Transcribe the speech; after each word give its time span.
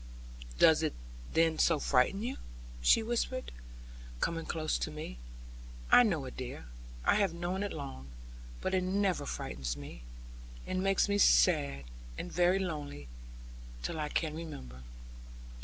'Does 0.57 0.81
it 0.81 0.95
then 1.33 1.59
so 1.59 1.77
frighten 1.77 2.23
you?' 2.23 2.37
she 2.81 3.03
whispered, 3.03 3.51
coming 4.19 4.47
close 4.47 4.79
to 4.79 4.89
me; 4.89 5.19
'I 5.91 6.01
know 6.01 6.25
it, 6.25 6.35
dear; 6.35 6.65
I 7.05 7.13
have 7.17 7.35
known 7.35 7.61
it 7.61 7.71
long; 7.71 8.07
but 8.61 8.73
it 8.73 8.81
never 8.81 9.27
frightens 9.27 9.77
me. 9.77 10.01
It 10.65 10.77
makes 10.77 11.07
me 11.07 11.19
sad, 11.19 11.83
and 12.17 12.31
very 12.33 12.57
lonely, 12.57 13.09
till 13.83 13.99
I 13.99 14.09
can 14.09 14.33
remember.' 14.33 14.81